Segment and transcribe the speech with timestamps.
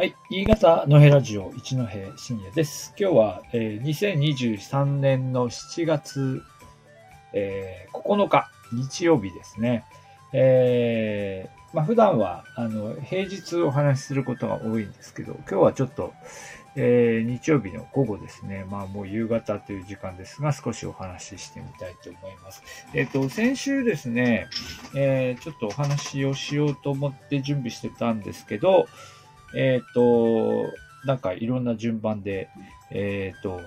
[0.00, 0.16] はい。
[0.30, 1.86] 新潟のへラジオ一戸
[2.16, 2.94] 深夜です。
[2.98, 6.42] 今日は、えー2023年の7月、
[7.34, 9.84] えー9日、日曜日ですね。
[10.32, 16.14] えーまあ、普段は、あの、平日お話しすることが多いんですけど、今日はちょっと、
[16.76, 18.64] えー日曜日の午後ですね。
[18.70, 22.62] まあ、もう夕方という時間ですが、少しお話ししてみたいと思います。
[22.94, 24.48] えっ、と、先週ですね、
[24.96, 28.88] えちょっとお話をしようと思って準備してたんですけど、
[29.54, 30.72] えっ、と、
[31.04, 32.48] なんかいろんな順番で、
[32.90, 33.60] えっ、と、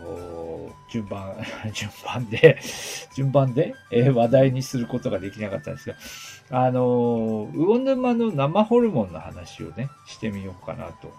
[0.91, 1.35] 順番、
[1.73, 2.59] 順番で、
[3.15, 5.95] 順番で、えー話題にすることができなかったんですが、
[6.65, 11.11] あの、魚沼の生ホルモンの話をね、してみようかなと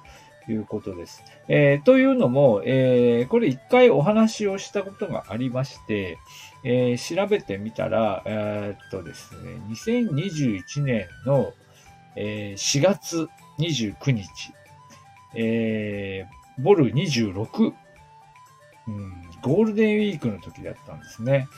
[0.52, 1.24] いうことです。
[1.48, 6.18] えーというのも、えーこれ一回お話をしたことがありまして、
[6.62, 11.52] えー調べてみたら、えーっとですね、2021年の、
[12.14, 14.52] えー4月29日、
[15.34, 17.72] えーボル26、
[18.86, 21.48] うん、ゴールデンウィークの時だったんですね。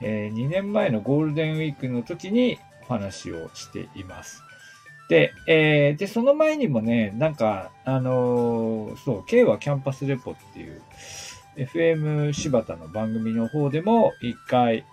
[0.00, 4.42] え2年前のゴールデンウィークの時にお話をしています。
[5.08, 10.80] で、えーで、その前にもね、なんか、あのーそう、K はキャンパスレポっていう、
[11.56, 14.84] FM 柴田の番組の方でも一回、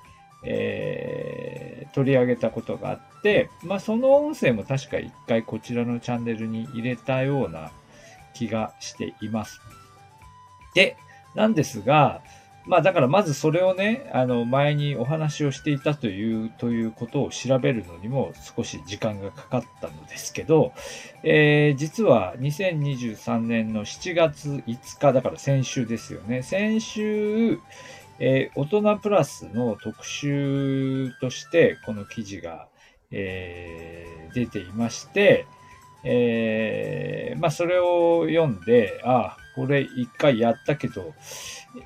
[0.43, 3.10] えー取り上げたことがあって、
[3.63, 7.71] まあ、その音声も確か一回こちらのチャンネルに入れたような
[8.33, 9.61] 気がしています。
[10.73, 10.97] で、
[11.35, 12.21] なんですが、
[12.65, 20.73] まあだからまずそれをね、あの前にお話をしていたという、ということを調べるのにも少し時間がかかったのですけど、
[21.23, 26.43] えー実は2023年の7月5日、だから先週ですよね。
[26.43, 27.59] 先週、
[28.19, 32.67] えー大人プラスの特集としてこの記事が、
[33.11, 35.45] えー出ていまして、
[36.03, 41.13] えーまあそれを読んで、ああ、これ一回やったけど、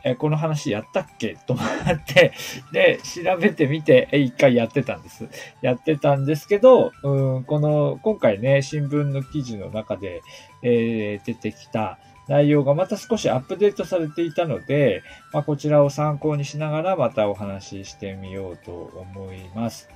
[0.04, 1.38] えこの話やったっけ？
[1.48, 2.34] と思って、
[2.72, 5.28] で、調べてみて、え一回やってたんです。
[5.62, 10.22] やってたんですけど、うん、この、今回ね、新聞の記事の中で、
[10.62, 19.90] えー出てきた内容がまた少しアップデートされていたので、まあ、こちらを参考にしながらまたお話ししてみようと思います。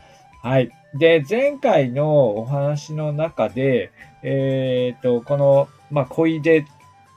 [0.43, 0.69] はい。
[0.93, 3.91] で、前回のお話の中で、
[4.23, 6.65] えっ、と、この、まあ、小出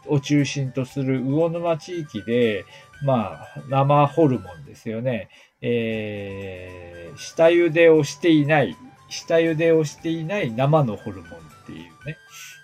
[0.07, 2.65] を中心とする魚沼地域で、
[3.05, 5.29] まあ、生ホルモンですよね。
[5.61, 8.77] えー、下茹でをしていない、
[9.09, 12.17] 下茹でをしていない生のホルモンっていうね。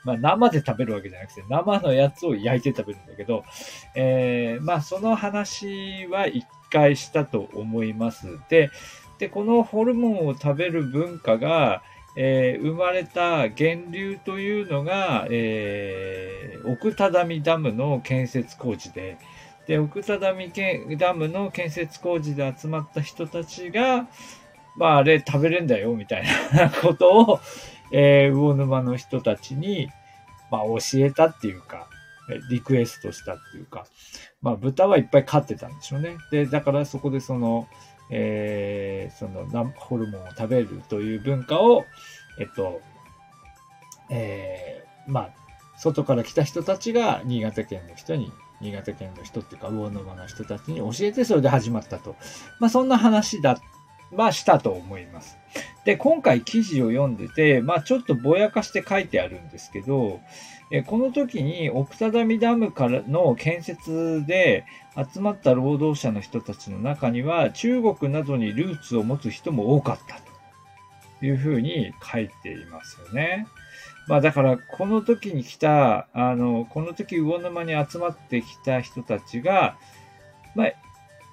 [0.04, 3.44] まあ、生で食べるわけじゃなくて、生のやつを焼いて食べるんだけど、
[3.94, 8.38] えー、まあ、その話は一回したと思います。
[8.48, 8.70] で、
[9.18, 11.82] で、このホルモンを食べる文化が、
[12.16, 19.18] えー生まれた源流というのが、えー奥只見ダムの建設工事で、
[19.66, 20.52] で、奥只見
[20.96, 24.08] ダムの建設工事で集まった人たちが、
[24.76, 27.40] まあ、あれ食べれんだよ、みたいなことを、
[27.92, 29.88] えー魚沼の人たちに、
[30.50, 31.88] まあ、教えたっていうか、
[32.50, 33.86] リクエストしたっていうか、
[34.42, 36.16] まあ、豚はいっぱい飼ってたんでしょうね。
[36.30, 37.68] で、だからそこでその、
[38.10, 41.84] えーそのホルモンを食べるという文化を、
[42.38, 42.80] えっと、
[44.10, 45.30] えーまあ、
[45.78, 48.30] 外から来た人たちが新潟県の人に、
[48.60, 52.16] 新潟県の人っていうか、魚沼の人たちに教えて、それで始まったと。
[52.60, 53.60] まあ、そんな話だ、ま
[54.12, 55.38] まあ、したと思います。
[55.84, 60.20] で、今回記事を読んでて、まあ、ちょっとぼやかして書いてあるんですけど、
[60.70, 64.66] えこの時に奥只見ダムからの建設で
[64.96, 70.20] 集まった労働者の人たちの中には中国などにルーツを持つ人も多かった
[71.20, 73.46] というふうに書いていますよね。
[74.08, 79.78] まあだからこの時に来た、あの、この時魚沼に集まってきた人たちが、
[80.54, 80.72] まあ、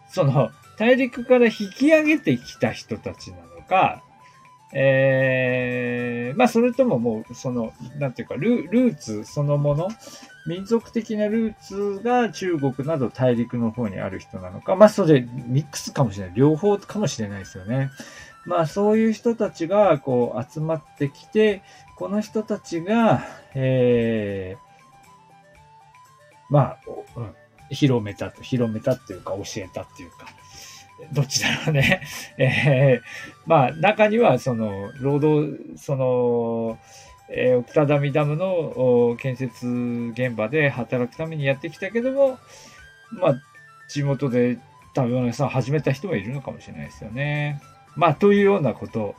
[0.07, 4.03] その大陸から引き上げてきた人たちなのか、
[4.73, 9.87] えー、まあそれとももうその、なんていうかル、ルーツそのもの、
[10.47, 16.35] 民族的なルーツが中国など大陸の方にある人なのか、まあそれミックスかもしれない。
[16.35, 17.89] 両方かもしれないですよね。
[18.45, 21.63] まあそういう人たちがこう集まってきて、
[21.95, 23.23] この人たちが、
[23.53, 24.65] えー、
[26.49, 26.79] まあ、
[27.15, 27.35] うん、
[27.69, 30.27] 広めたと、広めたっていうか教えたっていうか、
[31.11, 32.01] どっちだろうね。
[32.37, 33.01] えー、
[33.45, 36.79] まあ中にはその労働、その、
[37.29, 39.67] えー、奥只見ダムの建設
[40.13, 42.39] 現場で働くためにやってきたけども、
[43.11, 43.35] まあ
[43.89, 44.57] 地元で
[44.95, 47.61] 食べ物屋さん始めた人もいるのかもしれないですよね。
[47.95, 49.15] まあというようなこと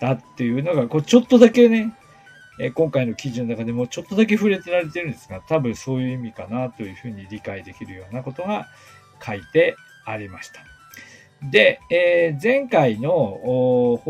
[0.00, 1.92] だっていうのが、こうちょっとだけね、
[2.60, 8.68] え今回の記事の中でもちょっとだけ触れてられてるんですが、多分そういう意味かなというふうに理解できるようなことが
[9.24, 10.77] 書いてありました。
[11.42, 14.00] で、えー、前回の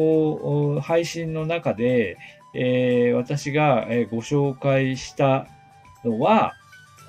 [0.80, 2.16] 配信の中で、
[2.54, 5.46] えー、私がご紹介した
[6.04, 6.54] のは、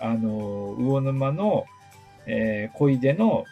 [0.01, 1.65] あの、魚沼の、
[2.25, 3.45] えー、小出の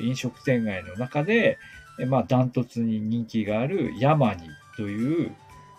[0.00, 1.58] 飲食店街の中で、
[2.00, 5.34] えまあ、ダントツに人気がある山にという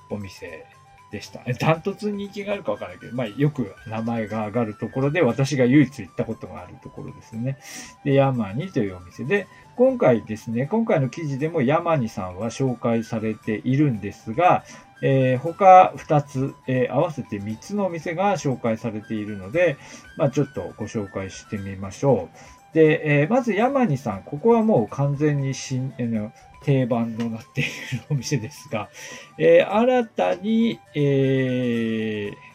[0.09, 0.65] お店
[1.11, 1.41] でした。
[1.53, 7.57] ダントツに人気があるかわからないけど、まあ、よく名前が上がるところで、私が唯一行ったことがあるところですね。
[8.03, 9.47] で、ヤマニというお店で、
[9.79, 14.65] 今回ですね、今回の記事でもヤマニさんは紹介されているんですが、
[15.01, 19.77] えー、他2つ、えー、合わせて3つのお店が紹介されているので、
[20.17, 22.27] まあ、ちょっとご紹介してみましょ
[22.73, 22.75] う。
[22.75, 26.31] で、えー、まずヤマニさん、ここはもう完全に新、えー、
[26.65, 27.69] 定番となっている
[28.09, 28.89] お店ですが、
[29.37, 32.49] えー、新たに、えー、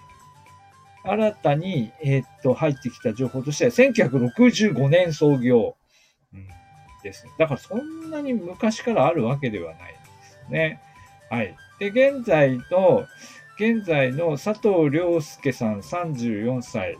[1.04, 5.76] 新たに、えー、っと、入ってきた情報としては、1965年創業、
[7.04, 7.26] です。
[7.38, 9.98] だからそんなに昔からあるわけではないで
[10.46, 10.80] すね。
[11.30, 11.54] はい。
[11.78, 13.06] で、現在の、
[13.56, 16.98] 現在の佐藤良介さん34歳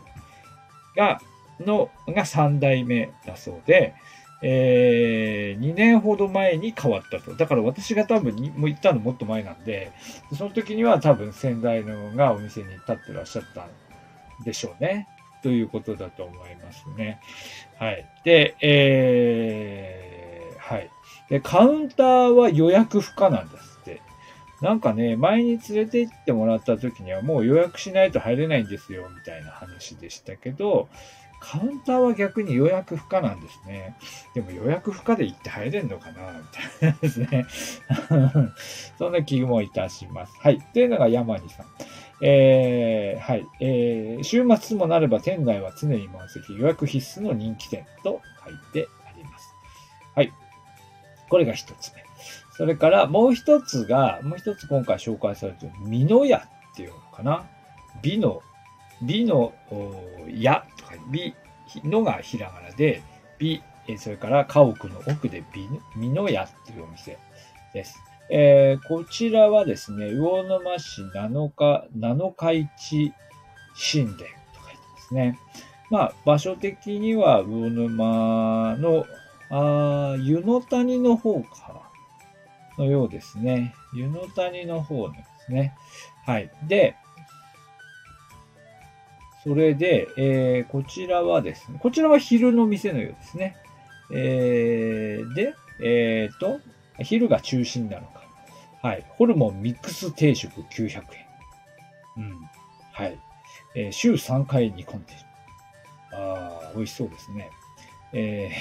[0.95, 1.19] が、
[1.59, 3.93] の、が3代目だそうで、
[4.41, 7.35] えー、2年ほど前に変わったと。
[7.35, 9.91] だから私が多分に、もう行ったのもっと前なんで、
[10.37, 13.69] その時には多分先代のがお店に立ってらっしゃったん
[14.43, 15.07] でしょうね。
[15.45, 17.19] ということだと思いますね。
[17.77, 18.09] はい。
[18.23, 20.89] で、えー、はい。
[21.29, 24.01] で、カウンターは予約不可なんですって。
[24.59, 30.89] なんかね、前に連れて行ってもらった時にはもう予約しないと入れないんですよ、みたいな話でしたけど、
[31.39, 33.95] カウンターは逆に予約不可なんですね。
[34.33, 36.43] でも予約不可で行って入れんのかなみ
[36.79, 37.45] たいなですね。
[38.97, 40.33] そんな気もいたします。
[40.39, 40.59] はい。
[40.73, 41.67] というのが山にさん。
[42.21, 43.45] えー、はい。
[43.59, 49.53] えー、週末もなれば店内は常に満席、予約必須の人気店と書いてあります。
[50.15, 50.31] はい。
[51.29, 52.03] これが一つ目。
[52.51, 57.45] それからもう一つが、もう一つ今回紹介されている、美濃屋っていうのかな。
[58.01, 58.41] 美の、
[59.01, 59.53] 美の
[60.29, 61.35] 屋とか、美
[61.83, 63.01] のがひらがなで、
[63.39, 63.61] 美、
[63.97, 65.67] それから家屋の奥で美
[65.97, 67.17] 美濃屋っていうお店
[67.73, 68.01] です。
[68.29, 73.13] えー、こちらはですね、魚沼市7日、7日市
[73.93, 75.39] 神殿と書いてますね。
[75.91, 79.05] まあ、場所的には魚沼の、
[79.49, 81.85] あ湯の谷の方か、
[82.77, 83.73] のようですね。
[83.93, 85.73] 湯の谷の方ですね。
[86.25, 86.51] はい。
[86.67, 86.95] で、
[89.43, 93.55] それで、えー、こちらはですね、こちらは昼の店のようですね。
[94.11, 96.59] えー、で、えっ、ー、と、
[96.99, 98.21] 昼が中心なのか。
[98.81, 99.05] はい。
[99.09, 101.03] ホルモンミックス定食900円。
[102.17, 102.49] うん。
[102.91, 103.19] はい。
[103.75, 105.19] えー、週3回煮込んでる。
[106.13, 107.49] ああ、美味しそうですね。
[108.13, 108.51] え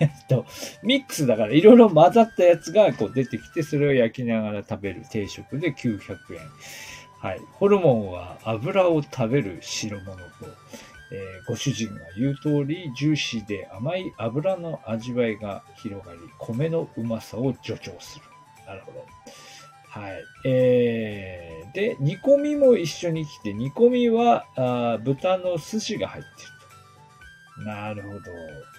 [0.00, 0.44] ー、 と、
[0.82, 6.40] ミックスだからいろいろ混ざったやつがこう出てきて、それを焼きながら食べる定食で900円。
[7.20, 7.40] はい。
[7.52, 10.22] ホルモンは油を食べる代物と、
[11.10, 18.24] えー、ご主人が言う通り、ジューシーで甘い油の味わいが広がり、米のうまさを助長する。
[18.66, 19.06] なるほど。
[19.88, 20.24] はい。
[20.44, 26.48] えー、で、煮込みも一緒に来て、煮込みはあ豚の寿司が入ってる
[27.56, 27.62] と。
[27.64, 28.20] なるほど。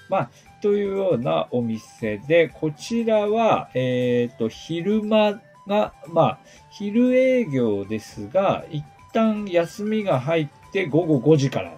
[0.09, 0.29] まあ、
[0.61, 8.83] というようなお店で、こちらは、えっ、ー、と、昼間が、まあ、昼営業ですが、一
[9.13, 11.77] 旦休みが入って午後5時から、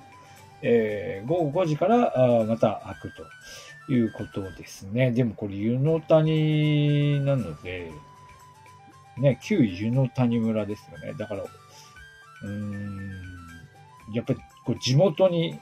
[0.62, 3.14] えー、午後5時からあまた開く
[3.88, 5.12] ということですね。
[5.12, 7.92] でもこれ湯の谷なので、
[9.18, 11.14] ね、旧湯の谷村ですよね。
[11.18, 13.10] だから、うーん、
[14.14, 15.60] やっぱりこう地元に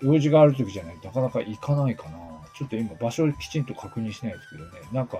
[0.00, 2.18] 用事がある時じゃないとなかなか行かないかな。
[2.54, 4.70] ちょっと今場所をきちんと確認しないですけどね。
[4.92, 5.18] なんか、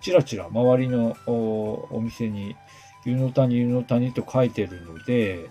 [0.00, 2.56] ちらちら周りのお店に、
[3.04, 5.50] 湯の谷、湯の谷と書いてるので、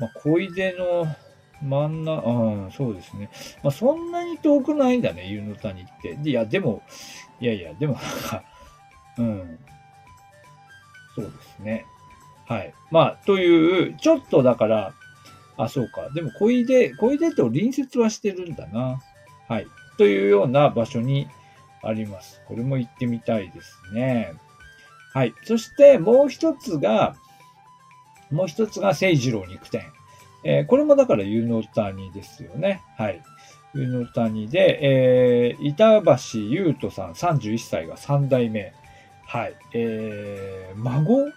[0.00, 1.06] まあ、小出の
[1.62, 3.30] 真ん中、うん、そうですね。
[3.62, 6.18] まあ、そんなに遠くないんだね、湯の谷って。
[6.22, 6.82] いや、でも、
[7.40, 7.98] いやいや、でも、
[9.18, 9.58] うん、
[11.14, 11.84] そうですね。
[12.46, 12.72] はい。
[12.90, 14.94] まあ、という、ちょっとだから、
[15.56, 16.08] あ、そうか。
[16.14, 19.00] でも、小出、小出と隣接はしてるんだな。
[19.48, 19.66] はい。
[19.98, 21.28] というような場所に
[21.82, 22.40] あります。
[22.46, 24.34] これも行ってみたいですね。
[25.12, 25.34] はい。
[25.42, 27.16] そして、もう一つが、
[28.30, 29.82] もう一つが聖次郎肉店。
[30.44, 32.82] えー、これもだから湯の谷ですよね。
[32.96, 33.22] はい。
[33.74, 38.72] 湯の谷で、えー、板橋優斗さん31歳が3代目。
[39.26, 39.54] はい。
[39.74, 41.32] えー、孫？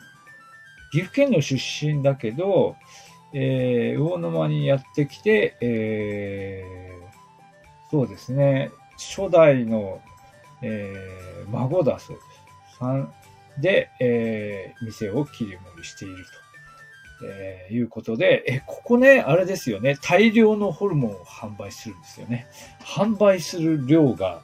[0.92, 2.76] 岐阜県の出身だけど、
[3.34, 10.02] えー、魚沼にやってきて、えー、そうですね、初代の、
[10.62, 13.62] えー、孫だそうです。
[13.62, 16.32] で、えー、店を切り盛りしていると、
[17.24, 22.48] えー、いうことで、え、ここね、あれですよね、大量のホルモンを販売するんですよね。
[22.84, 24.42] 販売する量が、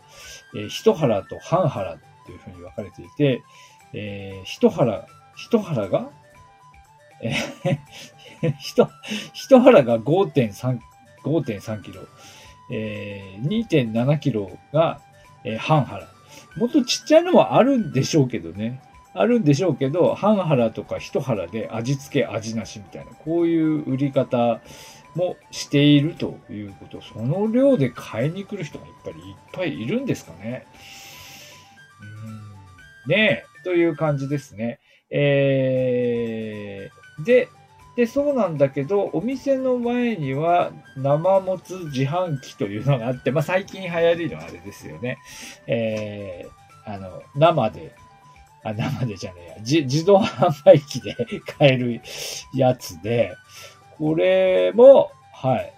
[0.56, 3.42] えー、一腹と半腹っていうふうに分かれていて、
[3.94, 6.10] えー、一腹、一腹が、
[7.22, 8.88] えー、 一、
[9.34, 10.80] 一腹が5.3、
[11.24, 12.02] 5.3キロ、
[12.72, 15.02] えー、2.7キロが、
[15.44, 16.08] えー、半腹。
[16.58, 18.82] もっとちっちゃいのもあるんでしょうけどね。
[19.20, 24.62] あるんでしょうけど、半腹とか一腹で味付け味なしみたいな、こういう売り方
[25.16, 27.02] もしているということ。
[27.02, 30.66] その量で買いに来る人がやっぱりいっぱいいるんですかね。
[33.08, 34.80] うんねえ、という感じですね。
[35.10, 37.50] えー、で、
[37.96, 45.18] で、そうなんだけど、お店の前には生もつ自販機というのがあって、まあ最近流行りのあれですよね。
[45.66, 47.96] えー、あの、生で、
[48.70, 51.16] あ、生でじゃねえや、自 自動販売機で
[51.58, 52.02] 買える
[52.54, 53.34] やつで、
[53.98, 55.74] これも、はい。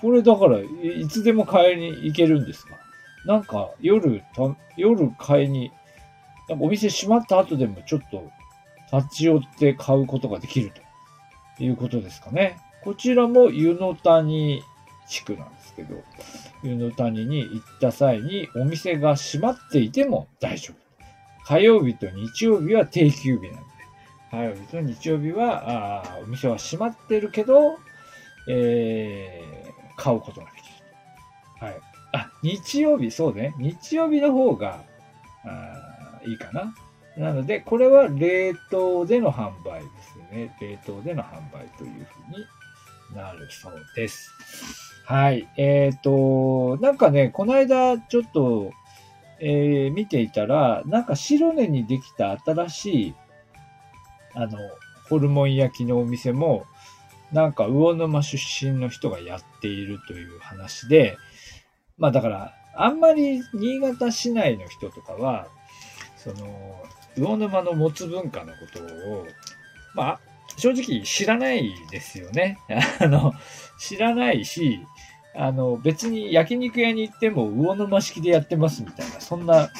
[0.00, 2.74] これだから、いつでも買いに行けるんですか？
[3.26, 4.22] なんか夜、
[4.76, 5.72] 夜買いに、
[6.48, 8.30] なんかお店閉まった後でもちょっと
[8.92, 10.72] 立ち寄って買うことができる
[11.56, 12.56] ということですかね。
[12.82, 14.62] こちらも湯の谷
[15.08, 15.96] 地区なんですけど、
[16.62, 20.83] 湯の谷に行った際にお店が閉まっていても大丈夫。
[21.46, 23.60] 火曜日と日曜日は定休日なんで、
[24.30, 27.78] 火曜日と日曜日は、あお店は閉まってるけど、
[28.48, 31.66] えー、買うことができる。
[31.66, 31.80] はい。
[32.12, 33.54] あ、日曜日、そうね。
[33.58, 34.82] 日曜日の方が、
[35.44, 36.74] あいいかな。
[37.16, 40.56] なので、これは冷凍での販売ですね。
[40.60, 42.46] 冷凍での販売というふうに
[43.14, 44.32] なるそうです。
[45.04, 45.48] はい。
[45.56, 48.72] えっ、ー、と、なんかね、この間ちょっと、
[49.46, 53.14] えー、見ていたら、なんか白根にできた新しい、
[54.34, 54.58] あの、
[55.10, 56.64] ホルモン焼きのお店も、
[57.30, 61.18] なんか魚沼出身の人がやっているという話で、
[61.98, 65.48] まあだから、あんまり新潟市内の人とかは、
[66.16, 66.82] その、
[67.18, 69.26] 魚沼のもつ文化のことを、
[69.94, 70.20] まあ、
[70.56, 72.58] 正直知らないですよね。
[72.98, 73.34] あの、
[73.78, 74.80] 知らないし、
[75.36, 79.70] あの、別に焼肉屋に行っても魚沼式でやってますみたいな、そんな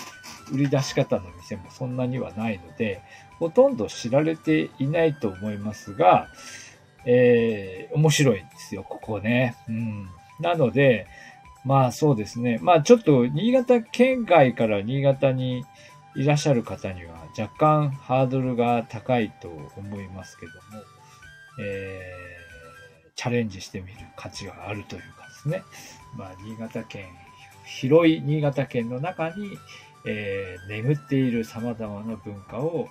[0.52, 3.02] 売り出し方の店もそんなにはないので、
[3.38, 6.28] ほとんど知られていないと思いますが、
[7.06, 9.56] えー、面白いんですよ、ここね。
[9.68, 10.08] うん。
[10.40, 11.06] なので、
[11.64, 12.58] まあそうですね。
[12.61, 15.64] まあちょっと新潟県外から新潟に
[16.14, 20.84] いらっしゃる方には若干ハードルが高いと思いますけども、
[21.61, 25.64] えー、チャレンジしてみる価値があるというかですね。
[26.16, 27.06] まあ、新潟県、
[27.64, 29.58] 広い新潟県の中に、
[30.06, 32.88] えー、眠っている様々な文化を、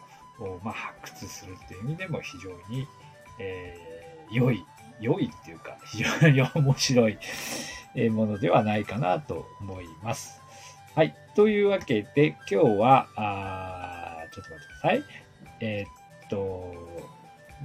[0.64, 2.88] まあ、発掘するっていう意味でも非常に、
[3.40, 4.66] えー、良い、
[5.00, 7.18] 良いっていうか、非常に面白い
[8.10, 10.42] ものではないかなと思います。
[10.96, 11.16] はい。
[11.36, 15.04] というわけで、今日は、あちょっと待ってください。
[15.60, 16.74] えー、っと、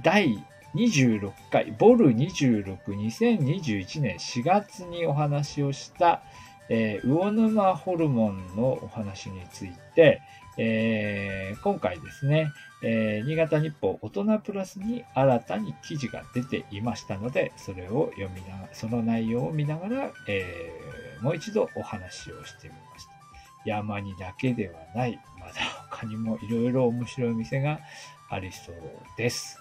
[0.03, 0.43] 第
[0.75, 6.21] 26回、ボル26、2021年4月にお話をした、
[6.69, 10.21] えー、魚沼ホルモンのお話について、
[10.57, 12.51] えー、今回ですね、
[12.83, 23.11] えー、新潟日報大人プラスに新たに記事が出ていましたので、それを読みながら、その内容を見ながら、えー、もう一度お話をしてみました。
[23.65, 25.53] 山にだけではない、まだ
[25.89, 27.79] 他にもいろいろ面白い店が
[28.29, 28.75] ありそう
[29.17, 29.58] です。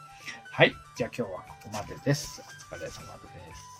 [0.58, 0.74] はい。
[0.96, 2.42] じゃあ今日はここまでです。
[2.72, 3.77] お疲れ様です。